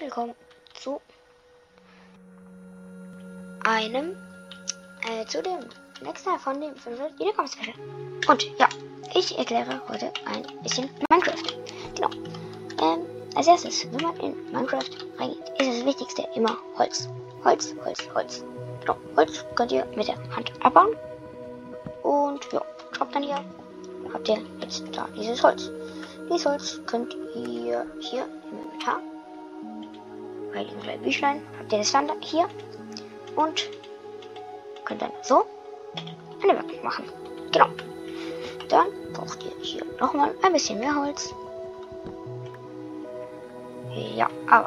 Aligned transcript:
willkommen 0.00 0.34
zu 0.72 0.98
einem, 3.64 4.16
äh, 5.06 5.26
zu 5.26 5.42
dem 5.42 5.58
nächsten 6.00 6.38
von 6.38 6.58
dem 6.58 6.74
5 6.74 7.18
Wiederkommen 7.18 7.48
Special. 7.48 7.74
Und 8.26 8.58
ja, 8.58 8.66
ich 9.14 9.36
erkläre 9.36 9.80
heute 9.88 10.10
ein 10.24 10.42
bisschen 10.62 10.88
Minecraft. 11.10 11.42
Genau. 11.94 12.10
Ähm, 12.80 13.04
als 13.34 13.46
erstes, 13.46 13.86
wenn 13.92 14.02
man 14.02 14.16
in 14.20 14.34
Minecraft 14.50 14.88
reingeht, 15.18 15.48
ist 15.58 15.68
das 15.68 15.84
Wichtigste 15.84 16.26
immer 16.34 16.56
Holz. 16.78 17.06
Holz, 17.44 17.74
Holz, 17.84 18.08
Holz. 18.14 18.44
Genau, 18.80 18.96
Holz 19.16 19.44
könnt 19.54 19.72
ihr 19.72 19.84
mit 19.96 20.08
der 20.08 20.16
Hand 20.34 20.50
abbauen. 20.64 20.96
Und 22.02 22.50
ja, 22.52 22.62
schaut 22.92 23.14
dann 23.14 23.22
hier, 23.22 23.44
habt 24.14 24.28
ihr 24.30 24.38
jetzt 24.60 24.82
da 24.92 25.06
dieses 25.14 25.42
Holz. 25.42 25.70
Dieses 26.30 26.46
Holz 26.46 26.80
könnt 26.86 27.14
ihr 27.34 27.86
hier 28.00 28.24
im 28.50 28.58
Inventar 28.58 29.00
diesem 30.52 30.80
kleinen 30.80 31.02
Büchlein 31.02 31.42
habt 31.58 31.72
ihr 31.72 31.78
das 31.78 31.92
dann 31.92 32.10
hier 32.20 32.48
und 33.36 33.68
könnt 34.84 35.02
dann 35.02 35.12
so 35.22 35.44
eine 36.42 36.54
Werkbank 36.54 36.84
machen. 36.84 37.04
Genau. 37.52 37.66
Dann 38.68 38.86
braucht 39.12 39.42
ihr 39.44 39.52
hier 39.62 39.84
nochmal 40.00 40.34
ein 40.42 40.52
bisschen 40.52 40.78
mehr 40.78 40.94
Holz. 40.94 41.34
Ja, 43.94 44.28
aber 44.48 44.66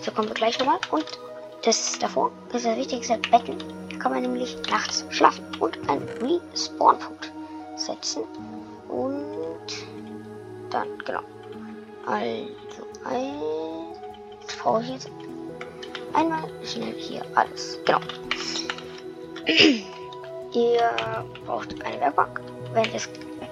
so 0.00 0.10
kommen 0.10 0.28
wir 0.28 0.34
gleich 0.34 0.58
nochmal. 0.58 0.78
Und 0.90 1.06
das 1.62 1.98
davor 1.98 2.30
ist 2.52 2.64
das 2.66 2.76
wichtigste 2.76 3.18
Betten. 3.30 3.58
Da 3.90 3.96
kann 3.96 4.12
man 4.12 4.22
nämlich 4.22 4.56
nachts 4.70 5.04
schlafen 5.10 5.44
und 5.60 5.78
einen 5.88 6.08
Respawn-Punkt 6.20 7.32
setzen. 7.76 8.24
Und 8.88 9.66
dann, 10.70 10.98
genau. 11.04 11.20
Also, 12.06 12.48
ein, 13.04 13.59
brauche 14.62 14.84
einmal 16.12 16.44
schnell 16.64 16.94
hier 16.94 17.22
alles. 17.34 17.78
Genau. 17.84 18.00
Ihr 20.52 20.90
braucht 21.46 21.82
eine 21.84 22.00
Werkbank, 22.00 22.40
wenn 22.72 22.84
ihr 22.84 22.90
das, 22.90 23.08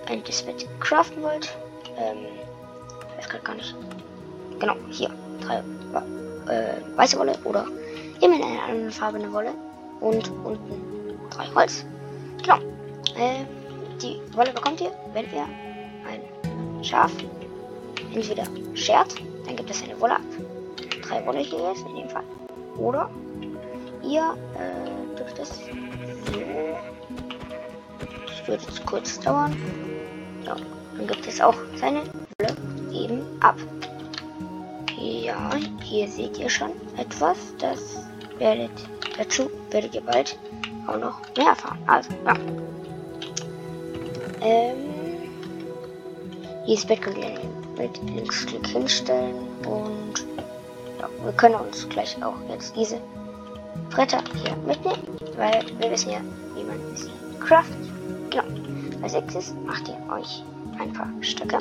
wenn 0.06 0.18
ihr 0.18 0.24
das 0.24 0.44
mit 0.44 0.66
craften 0.80 1.22
wollt. 1.22 1.56
Ähm, 1.96 2.26
weiß 3.16 3.28
gerade 3.28 3.44
gar 3.44 3.54
nicht. 3.54 3.74
Genau, 4.58 4.74
hier. 4.90 5.10
Drei 5.40 5.58
äh, 6.52 6.96
weiße 6.96 7.16
Wolle 7.18 7.38
oder 7.44 7.66
immer 8.20 8.36
in 8.36 8.42
einer 8.42 8.62
anderen 8.64 8.90
Farbe 8.90 9.18
eine 9.18 9.32
Wolle. 9.32 9.52
Und 10.00 10.28
unten 10.44 11.18
drei 11.30 11.46
Holz. 11.54 11.84
Genau. 12.42 12.58
Ähm, 13.16 13.46
die 14.02 14.20
Wolle 14.36 14.52
bekommt 14.52 14.80
ihr, 14.80 14.90
wenn 15.12 15.24
ihr 15.32 15.46
ein 16.08 16.84
Schaf 16.84 17.12
entweder 18.12 18.44
schert, 18.74 19.14
dann 19.46 19.56
gibt 19.56 19.70
es 19.70 19.82
eine 19.82 20.00
Wolle 20.00 20.16
ab. 20.16 20.22
Drei 21.08 21.24
Wolle 21.26 21.38
hier 21.38 21.58
jetzt 21.70 21.86
in 21.86 21.96
dem 21.96 22.08
Fall. 22.08 22.24
Oder 22.76 23.10
ihr 24.02 24.36
äh, 24.54 25.16
dürft 25.16 25.38
es 25.38 25.48
so. 25.48 25.64
Das 28.26 28.46
wird 28.46 28.62
jetzt 28.62 28.86
kurz 28.86 29.18
dauern. 29.20 29.56
Ja, 30.44 30.56
dann 30.96 31.06
gibt 31.06 31.26
es 31.26 31.40
auch 31.40 31.56
seine 31.76 32.02
Wolle 32.02 32.56
eben 32.92 33.22
ab. 33.40 33.56
Ja, 34.98 35.50
hier 35.82 36.08
seht 36.08 36.38
ihr 36.38 36.50
schon 36.50 36.72
etwas. 36.96 37.54
Das 37.58 38.04
werdet 38.38 38.70
dazu 39.18 39.50
werdet 39.70 39.94
ihr 39.94 40.00
bald 40.00 40.38
auch 40.86 40.98
noch 40.98 41.20
mehr 41.36 41.48
erfahren. 41.48 41.78
Also, 41.86 42.10
ja. 42.24 42.34
Ähm, 44.40 44.76
dieses 46.66 46.86
Bett 46.86 47.02
könnt 47.02 47.18
ihr 47.18 47.38
mit 47.76 48.02
Linksklick 48.04 48.66
hinstellen 48.66 49.34
und 49.66 50.26
wir 51.22 51.32
können 51.32 51.56
uns 51.56 51.88
gleich 51.88 52.16
auch 52.22 52.36
jetzt 52.48 52.74
diese 52.76 53.00
Bretter 53.90 54.22
hier 54.34 54.56
mitnehmen, 54.66 55.18
weil 55.36 55.64
wir 55.78 55.90
wissen 55.90 56.10
ja, 56.10 56.20
wie 56.54 56.64
man 56.64 56.78
sie 56.94 57.10
craftet. 57.40 57.76
Genau. 58.30 58.44
Als 59.02 59.12
nächstes 59.14 59.54
macht 59.64 59.88
ihr 59.88 59.96
euch 60.12 60.42
ein 60.78 60.92
paar 60.92 61.08
Stöcke. 61.20 61.58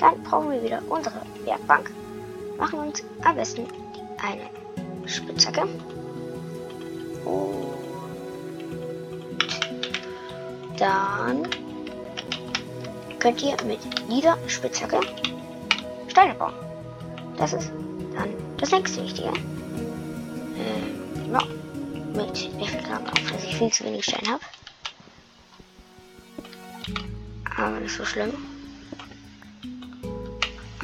Dann 0.00 0.22
brauchen 0.22 0.50
wir 0.50 0.62
wieder 0.62 0.82
unsere 0.88 1.16
Werkbank. 1.44 1.90
Machen 2.56 2.80
uns 2.80 3.02
am 3.24 3.36
besten 3.36 3.66
eine 4.22 5.08
Spitzhacke. 5.08 5.62
Und 7.24 7.68
dann 10.78 11.48
könnt 13.18 13.42
ihr 13.42 13.56
mit 13.66 13.80
dieser 14.10 14.36
Spitzhacke 14.46 15.00
Steine 16.08 16.34
bauen. 16.34 16.54
Das 17.36 17.52
ist 17.52 17.70
das 18.58 18.70
nächste 18.70 19.02
Wichtige. 19.02 19.32
Ähm, 20.56 21.32
ja, 21.32 21.42
mit 22.14 22.50
Gramm 22.84 23.06
auf, 23.06 23.32
dass 23.32 23.44
ich 23.44 23.56
viel 23.56 23.72
zu 23.72 23.84
wenig 23.84 24.04
Steine 24.04 24.32
habe. 24.32 24.44
Aber 27.56 27.80
nicht 27.80 27.96
so 27.96 28.04
schlimm. 28.04 28.32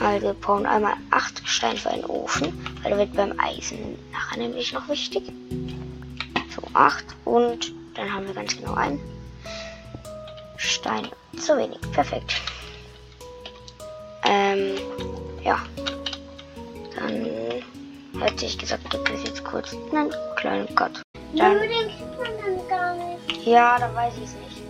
Also 0.00 0.26
wir 0.26 0.34
brauchen 0.34 0.66
einmal 0.66 0.94
8 1.10 1.48
Steine 1.48 1.78
für 1.78 1.90
einen 1.90 2.04
Ofen, 2.04 2.52
weil 2.82 2.90
der 2.90 2.98
wird 2.98 3.14
beim 3.14 3.38
Eisen 3.38 3.98
nachher 4.12 4.38
nämlich 4.38 4.72
noch 4.72 4.88
wichtig. 4.88 5.32
So 6.54 6.62
8 6.74 7.04
und 7.24 7.72
dann 7.94 8.12
haben 8.12 8.26
wir 8.26 8.34
ganz 8.34 8.56
genau 8.56 8.74
einen 8.74 9.00
Stein 10.56 11.08
zu 11.38 11.56
wenig. 11.56 11.80
Perfekt. 11.92 12.34
Ähm, 14.24 14.76
ja. 15.42 15.58
Dann 16.96 17.43
hätte 18.20 18.44
ich 18.44 18.58
gesagt, 18.58 18.88
gibt 18.90 19.10
es 19.10 19.24
jetzt 19.24 19.44
kurz 19.44 19.72
einen 19.92 20.12
kleinen 20.36 20.72
Cut. 20.74 21.02
Dann, 21.36 21.52
Nur 21.54 21.62
den 21.62 21.70
kriegt 21.70 22.18
man 22.18 22.28
dann 22.38 22.68
gar 22.68 22.94
nicht. 22.94 23.46
ja, 23.46 23.78
dann 23.78 23.94
weiß 23.94 24.14
ich 24.16 24.24
es 24.24 24.34
nicht. 24.34 24.62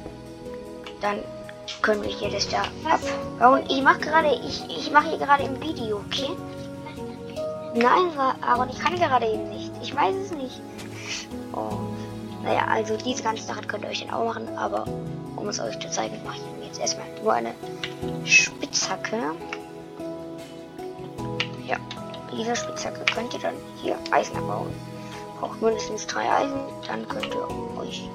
Dann 1.00 1.18
können 1.82 2.02
wir 2.02 2.10
hier 2.10 2.30
das 2.30 2.48
da 2.48 2.62
abbauen. 2.88 3.64
Ich 3.68 3.82
mache 3.82 4.00
gerade, 4.00 4.34
ich, 4.46 4.64
ich 4.68 4.90
mache 4.90 5.08
hier 5.08 5.18
gerade 5.18 5.44
im 5.44 5.60
Video, 5.60 5.98
okay? 5.98 6.30
Nein, 7.74 8.12
aber 8.40 8.68
ich 8.70 8.78
kann 8.78 8.94
gerade 8.96 9.26
eben 9.26 9.48
nicht. 9.50 9.70
Ich 9.82 9.94
weiß 9.94 10.14
es 10.14 10.30
nicht. 10.32 10.60
Oh. 11.52 11.70
Naja, 12.42 12.66
also 12.68 12.96
diese 12.96 13.22
ganze 13.22 13.42
Sache 13.42 13.62
könnt 13.66 13.84
ihr 13.84 13.90
euch 13.90 14.04
dann 14.04 14.14
auch 14.14 14.24
machen, 14.26 14.48
aber 14.56 14.84
um 15.36 15.48
es 15.48 15.58
euch 15.60 15.78
zu 15.78 15.90
zeigen, 15.90 16.18
mache 16.24 16.36
ich 16.36 16.66
jetzt 16.66 16.80
erstmal 16.80 17.06
nur 17.22 17.32
eine 17.32 17.54
Spitzhacke. 18.24 19.34
Ja, 21.66 21.76
dieser 22.36 22.56
Spitzhacke 22.56 23.04
könnt 23.12 23.32
ihr 23.34 23.40
dann 23.40 23.54
hier 23.82 23.96
Eisen 24.10 24.36
abbauen. 24.36 24.72
Braucht 25.40 25.60
mindestens 25.60 26.06
drei 26.06 26.30
Eisen, 26.30 26.60
dann 26.86 27.08
könnt 27.08 27.34
ihr 27.34 27.78
euch 27.80 28.08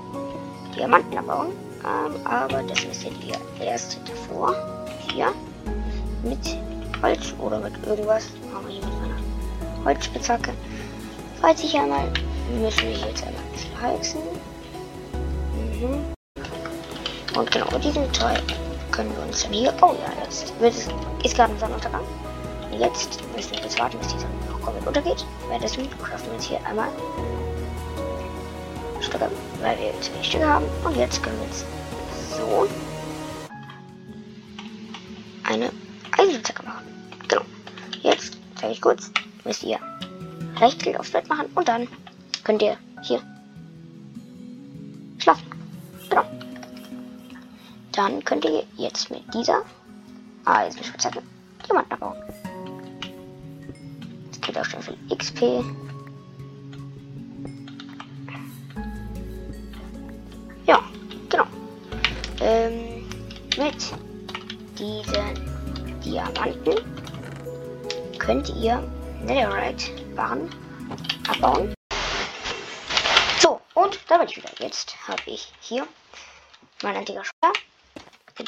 Diamanten 0.76 1.18
abbauen. 1.18 1.52
Ähm, 1.84 2.26
aber 2.26 2.64
das 2.64 2.86
müsstet 2.86 3.14
ihr 3.24 3.66
erst 3.66 4.00
davor 4.06 4.54
hier 5.12 5.34
mit 6.24 6.58
Holz 7.02 7.34
oder 7.40 7.60
mit 7.60 7.74
irgendwas. 7.86 8.26
Machen 8.52 8.68
wir 8.68 8.74
hier 8.76 8.86
mit 8.86 9.02
meiner 9.02 9.86
Holzspitzhacke. 9.86 10.54
Falls 11.42 11.64
ich 11.64 11.78
einmal, 11.78 12.12
müssen 12.60 12.82
wir 12.82 12.92
jetzt 12.92 13.24
einmal 13.26 13.44
heizen. 13.82 14.22
Mhm. 15.54 16.06
Und 17.38 17.52
genau 17.52 17.78
diesen 17.78 18.12
Teil 18.12 18.42
können 18.92 19.16
wir 19.16 19.24
uns 19.24 19.44
dann 19.44 19.54
hier. 19.54 19.74
Oh 19.82 19.94
ja, 19.94 20.24
jetzt 20.24 20.60
wird 20.60 20.74
es, 20.74 20.88
ist 21.24 21.36
gerade 21.36 21.54
ein 21.54 21.60
Sonnenuntergang. 21.60 22.02
Jetzt 22.80 23.20
müssen 23.36 23.52
wir 23.52 23.60
jetzt 23.60 23.78
warten, 23.78 23.98
bis 23.98 24.08
die 24.08 24.20
Sonne 24.20 24.34
noch 24.50 24.62
komplett 24.62 24.88
untergeht. 24.88 25.26
Währenddessen 25.48 25.90
craften 26.02 26.30
wir 26.30 26.36
jetzt 26.36 26.46
hier 26.46 26.66
einmal 26.66 26.88
Stücke, 29.02 29.30
weil 29.62 29.78
wir 29.78 30.02
zu 30.02 30.14
wenig 30.14 30.28
Stücke 30.28 30.48
haben. 30.48 30.66
Und 30.86 30.96
jetzt 30.96 31.22
können 31.22 31.38
wir 31.40 31.48
jetzt 31.48 31.66
so 32.38 32.68
eine 35.44 35.70
Eisenzacke 36.18 36.64
machen. 36.64 36.86
Genau. 37.28 37.42
Jetzt 38.02 38.38
zeige 38.56 38.72
ich 38.72 38.82
kurz, 38.82 39.12
müsst 39.44 39.64
ihr 39.64 39.78
Rechtsklick 40.62 40.98
aufs 40.98 41.12
Bett 41.12 41.28
machen 41.28 41.48
und 41.56 41.68
dann 41.68 41.86
könnt 42.46 42.62
ihr 42.62 42.78
hier 43.02 43.22
schlafen. 45.18 45.44
Genau. 46.10 46.24
Dann 47.92 48.24
könnt 48.24 48.46
ihr 48.46 48.64
jetzt 48.78 49.12
mit 49.12 49.24
dieser 49.34 49.64
Eisenspitzhacke 50.46 51.22
Diamanten 51.68 51.92
abbauen. 51.92 52.29
Schon 54.52 54.82
viel 54.82 54.98
XP. 55.16 55.64
Ja, 60.66 60.84
genau. 61.30 61.46
Ähm, 62.42 63.08
mit 63.58 63.94
diesen 64.78 66.02
Diamanten 66.04 66.76
könnt 68.18 68.50
ihr 68.50 68.84
Netherite-Barren 69.24 70.50
abbauen. 71.28 71.74
So, 73.40 73.62
und 73.76 74.00
da 74.08 74.18
bin 74.18 74.28
ich 74.28 74.38
wieder. 74.38 74.50
Jetzt 74.60 74.96
habe 75.08 75.22
ich 75.28 75.52
hier 75.62 75.88
mein 76.82 76.96
antiker 76.98 77.24
Schwer. 77.24 77.54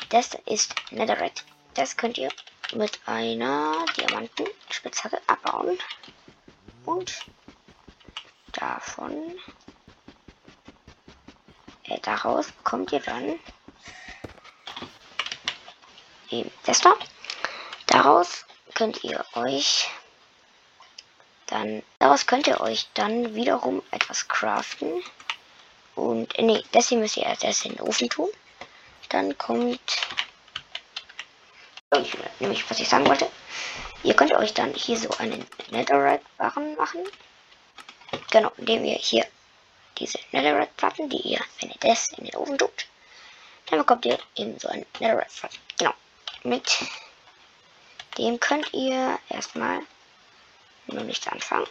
Das 0.09 0.31
ist 0.45 0.73
Netherite. 0.91 1.43
Das 1.75 1.95
könnt 1.95 2.17
ihr 2.17 2.29
mit 2.73 2.99
einer 3.05 3.85
Diamantenspitzhacke 3.97 5.19
abbauen. 5.27 5.77
Und 6.85 7.25
davon, 8.53 9.13
äh, 11.83 11.99
daraus 12.01 12.51
bekommt 12.51 12.91
ihr 12.91 13.01
dann 13.01 13.39
eben 16.29 16.51
da. 16.65 16.95
Daraus 17.87 18.45
könnt 18.73 19.03
ihr 19.03 19.23
euch 19.35 19.89
dann, 21.51 21.83
daraus 21.99 22.25
könnt 22.25 22.47
ihr 22.47 22.61
euch 22.61 22.87
dann 22.93 23.35
wiederum 23.35 23.83
etwas 23.91 24.27
craften. 24.29 25.03
Und, 25.95 26.37
äh, 26.39 26.43
nee, 26.43 26.63
das 26.71 26.87
hier 26.87 26.97
müsst 26.97 27.17
ihr 27.17 27.25
erst 27.25 27.65
in 27.65 27.73
den 27.73 27.81
Ofen 27.81 28.09
tun. 28.09 28.29
Dann 29.09 29.37
kommt, 29.37 30.00
oh, 31.91 32.03
nämlich, 32.39 32.69
was 32.69 32.79
ich 32.79 32.89
sagen 32.89 33.07
wollte. 33.07 33.29
Ihr 34.03 34.15
könnt 34.15 34.33
euch 34.33 34.53
dann 34.53 34.73
hier 34.73 34.97
so 34.97 35.09
einen 35.17 35.45
Netherite-Barren 35.69 36.75
machen. 36.75 37.01
Genau, 38.31 38.51
indem 38.57 38.83
ihr 38.85 38.95
hier 38.97 39.25
diese 39.97 40.17
Netherite-Platten, 40.31 41.09
die 41.09 41.21
ihr, 41.21 41.41
wenn 41.59 41.69
ihr 41.69 41.77
das 41.79 42.09
in 42.13 42.25
den 42.25 42.35
Ofen 42.35 42.57
tut, 42.57 42.87
dann 43.67 43.79
bekommt 43.79 44.05
ihr 44.05 44.17
eben 44.35 44.57
so 44.59 44.69
einen 44.69 44.85
Netherite-Platten. 44.99 45.59
Genau. 45.77 45.93
Mit 46.43 46.79
dem 48.17 48.39
könnt 48.39 48.73
ihr 48.73 49.19
erstmal 49.29 49.81
nur 50.87 51.03
nichts 51.03 51.27
anfangen. 51.27 51.67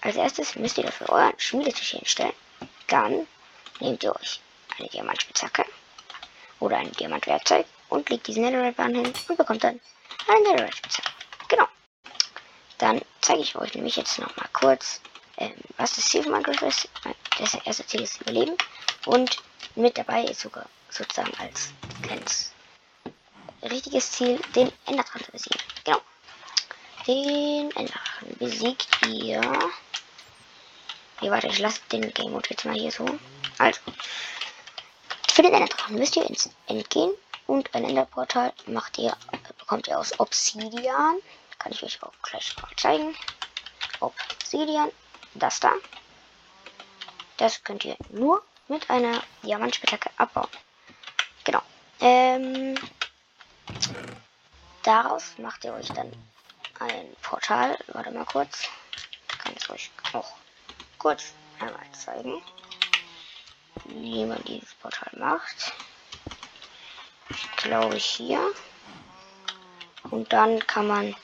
Als 0.00 0.16
erstes 0.16 0.56
müsst 0.56 0.78
ihr 0.78 0.84
dafür 0.84 1.10
euren 1.10 1.38
Schmiedetisch 1.38 1.90
hinstellen. 1.90 2.32
Dann 2.88 3.26
nehmt 3.80 4.02
ihr 4.02 4.14
euch 4.14 4.40
eine 4.78 4.88
Diamantspitzhacke 4.88 5.64
oder 6.60 6.78
ein 6.78 6.92
Diamantwerkzeug 6.92 7.66
und 7.94 8.10
legt 8.10 8.26
diesen 8.26 8.42
Netherite-Bahn 8.42 8.94
hin 8.94 9.14
und 9.28 9.36
bekommt 9.38 9.64
dann 9.64 9.80
eine 10.28 10.40
Netherite-Spitzhacke. 10.40 11.10
Genau. 11.48 11.68
Dann 12.78 13.00
zeige 13.20 13.40
ich 13.40 13.56
euch 13.56 13.74
nämlich 13.74 13.96
jetzt 13.96 14.18
noch 14.18 14.34
mal 14.36 14.48
kurz, 14.52 15.00
ähm, 15.38 15.54
was 15.76 15.96
das 15.96 16.06
Ziel 16.06 16.22
von 16.22 16.32
Minecraft 16.32 16.66
ist. 16.66 16.88
Das 17.38 17.54
erste 17.54 17.86
Ziel 17.86 18.02
ist 18.02 18.20
Überleben 18.20 18.56
und 19.06 19.38
mit 19.76 19.96
dabei 19.96 20.24
ist 20.24 20.40
sogar 20.40 20.66
sozusagen 20.90 21.32
als 21.38 21.70
kleines 22.02 22.52
richtiges 23.62 24.12
Ziel, 24.12 24.40
den 24.54 24.70
Enderdrachen 24.86 25.24
zu 25.24 25.32
besiegen. 25.32 25.60
Genau. 25.84 26.00
Den 27.06 27.70
Enderdrachen 27.76 28.36
besiegt 28.38 28.88
ihr. 29.06 29.40
Hier, 31.20 31.30
warte, 31.30 31.46
ich 31.46 31.58
lasse 31.58 31.80
den 31.92 32.12
Game 32.12 32.32
Mode 32.32 32.48
jetzt 32.50 32.64
mal 32.64 32.74
hier 32.74 32.90
so. 32.90 33.06
Also, 33.58 33.80
für 35.32 35.42
den 35.42 35.54
Enderdrachen 35.54 35.96
müsst 35.96 36.16
ihr 36.16 36.28
ins 36.28 36.50
End 36.66 36.88
gehen 36.90 37.12
und 37.46 37.74
ein 37.74 37.84
Enderportal 37.84 38.52
macht 38.66 38.98
ihr, 38.98 39.16
bekommt 39.58 39.88
ihr 39.88 39.98
aus 39.98 40.18
Obsidian. 40.18 41.18
Kann 41.58 41.72
ich 41.72 41.82
euch 41.82 42.02
auch 42.02 42.12
gleich 42.22 42.54
mal 42.60 42.70
zeigen. 42.76 43.16
Obsidian, 44.00 44.90
das 45.34 45.60
da. 45.60 45.72
Das 47.36 47.62
könnt 47.64 47.84
ihr 47.84 47.96
nur 48.10 48.42
mit 48.68 48.88
einer 48.90 49.22
Diamantspitzhacke 49.42 50.10
abbauen. 50.16 50.48
Genau. 51.44 51.62
Ähm, 52.00 52.76
Daraus 54.84 55.38
macht 55.38 55.64
ihr 55.64 55.72
euch 55.72 55.88
dann 55.88 56.12
ein 56.78 57.16
Portal. 57.22 57.78
Warte 57.88 58.10
mal 58.10 58.26
kurz. 58.26 58.68
Ich 59.30 59.38
kann 59.38 59.54
es 59.56 59.70
euch 59.70 59.90
auch 60.12 60.30
kurz 60.98 61.32
einmal 61.58 61.90
zeigen, 61.92 62.42
wie 63.86 64.26
man 64.26 64.44
dieses 64.44 64.74
Portal 64.74 65.10
macht. 65.18 65.72
Ich 67.64 67.70
glaube 67.70 67.96
hier. 67.96 68.52
Und 70.10 70.30
dann 70.34 70.64
kann 70.66 70.86
man, 70.86 71.16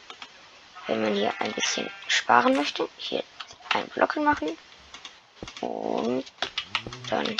wenn 0.86 1.02
man 1.02 1.12
hier 1.12 1.34
ein 1.38 1.52
bisschen 1.52 1.90
sparen 2.08 2.56
möchte, 2.56 2.88
hier 2.96 3.22
ein 3.74 3.86
Block 3.88 4.16
machen. 4.16 4.56
Und 5.60 6.24
dann 7.10 7.36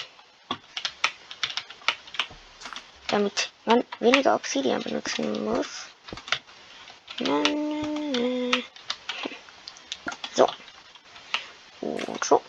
damit 3.09 3.51
man 3.65 3.85
weniger 4.01 4.35
Obsidian 4.35 4.83
benutzen 4.83 5.47
muss. 5.47 5.87
So. 10.35 10.47
Und 11.81 12.23
so. 12.23 12.43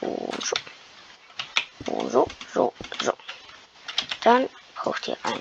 Und 0.00 0.44
so. 0.44 0.56
Und 1.86 2.10
so, 2.10 2.26
so, 2.52 2.72
so. 3.00 3.12
Dann 4.22 4.48
braucht 4.74 5.06
ihr 5.06 5.16
ein 5.22 5.40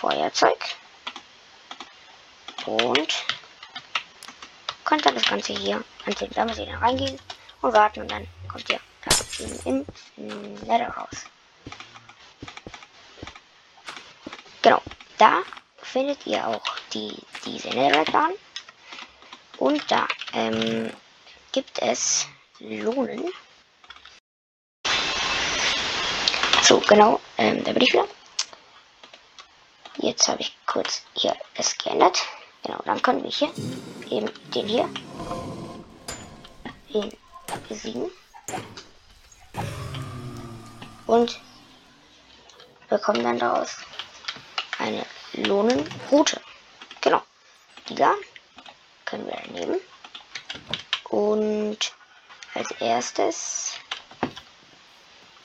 Feuerzeug. 0.00 0.58
Und 2.64 3.24
könnt 4.84 5.04
dann 5.04 5.14
das 5.14 5.24
Ganze 5.24 5.52
hier 5.52 5.84
anzünden. 6.06 6.34
Da 6.34 6.44
muss 6.44 6.58
reingehen 6.80 7.18
und 7.60 7.72
warten 7.72 8.00
und 8.00 8.10
dann 8.10 8.26
kommt 8.48 8.68
ihr 8.70 8.80
im, 9.64 9.84
im 10.16 10.54
Nether 10.66 10.88
raus. 10.88 11.26
Genau, 14.62 14.82
da 15.18 15.42
findet 15.82 16.26
ihr 16.26 16.46
auch 16.46 16.62
die, 16.92 17.16
diese 17.44 17.68
Netherite-Bahn. 17.68 18.32
Und 19.58 19.90
da 19.90 20.06
ähm, 20.32 20.90
gibt 21.52 21.78
es 21.80 22.26
Lohnen. 22.58 23.30
So, 26.62 26.80
genau, 26.80 27.20
ähm, 27.36 27.62
da 27.64 27.72
bin 27.72 27.82
ich 27.82 27.92
wieder. 27.92 28.06
Jetzt 30.02 30.28
habe 30.28 30.40
ich 30.40 30.56
kurz 30.66 31.02
hier 31.14 31.36
es 31.54 31.76
geändert. 31.76 32.22
Genau, 32.62 32.80
dann 32.84 33.02
können 33.02 33.22
wir 33.22 33.30
hier 33.30 33.52
eben 34.08 34.30
den 34.54 34.66
hier 34.66 34.88
den 36.92 37.12
besiegen. 37.68 38.10
Und 41.06 41.38
bekommen 42.88 43.22
dann 43.22 43.38
daraus 43.38 43.76
eine 44.78 45.04
Lohnenroute. 45.34 46.40
Genau. 47.00 47.22
Die 47.88 47.94
da 47.94 48.14
können 49.04 49.26
wir 49.26 49.52
nehmen. 49.52 49.80
Und 51.04 51.92
als 52.54 52.70
erstes 52.80 53.74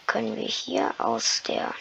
können 0.05 0.35
wir 0.35 0.47
hier 0.47 0.93
aus 0.97 1.43
der 1.43 1.73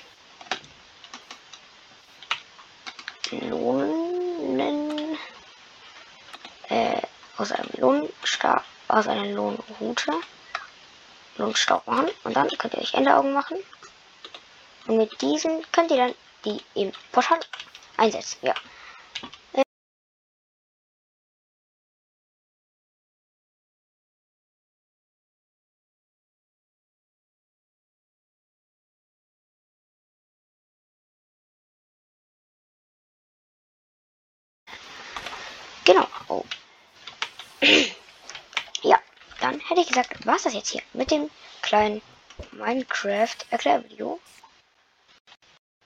Lohnen, 3.40 5.18
äh, 6.68 7.00
aus 7.36 7.52
einem 7.52 7.70
Lohnstab, 8.24 8.64
aus 8.88 9.06
einer 9.06 9.26
Lohnroute 9.26 10.12
Lohnstaub 11.36 11.86
machen. 11.86 12.08
Und 12.24 12.34
dann 12.34 12.48
könnt 12.56 12.72
ihr 12.72 12.80
euch 12.80 12.94
Enderaugen 12.94 13.34
machen. 13.34 13.58
Und 14.86 14.96
mit 14.96 15.20
diesen 15.20 15.62
könnt 15.72 15.90
ihr 15.90 15.98
dann 15.98 16.14
die 16.46 16.62
im 16.74 16.92
Portal 17.12 17.40
einsetzen. 17.98 18.38
Ja. 18.42 18.54
Genau. 35.84 36.06
Oh. 36.28 36.44
ja, 39.44 39.50
dann 39.50 39.60
hätte 39.60 39.80
ich 39.82 39.88
gesagt, 39.88 40.26
war 40.26 40.36
es 40.36 40.44
das 40.44 40.54
jetzt 40.54 40.70
hier 40.70 40.82
mit 40.94 41.10
dem 41.10 41.30
kleinen 41.60 42.00
Minecraft-Erklärvideo. 42.52 44.18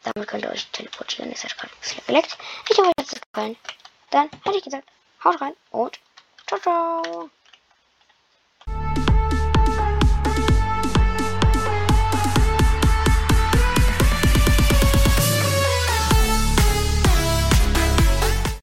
Damit 0.05 0.29
könnt 0.29 0.45
ihr 0.45 0.51
euch 0.51 0.69
teleportieren. 0.69 1.31
Das 1.31 1.43
hat 1.43 1.59
gerade 1.59 1.73
ein 1.73 1.81
bisschen 1.81 2.07
geleckt. 2.07 2.39
Ich 2.71 2.79
hoffe, 2.79 2.89
euch 2.89 2.95
hat 2.99 3.13
es 3.13 3.21
gefallen. 3.21 3.57
Dann 4.11 4.31
hätte 4.45 4.59
ich 4.59 4.65
gesagt, 4.65 4.89
haut 5.25 5.41
rein 5.41 5.55
und 5.71 5.99
ciao, 6.47 6.61
ciao. 6.61 7.31